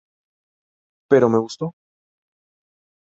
[1.09, 1.75] Pero me gustó".